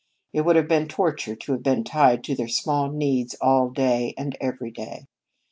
It 0.33 0.41
would 0.41 0.55
have 0.55 0.67
been 0.67 0.87
torture 0.87 1.35
to 1.35 1.51
have 1.51 1.61
been 1.61 1.83
tied 1.83 2.23
to 2.23 2.33
their 2.35 2.47
small 2.47 2.89
needs 2.89 3.35
all 3.39 3.69
day 3.69 4.15
and 4.17 4.35
every 4.41 4.71
day. 4.71 5.05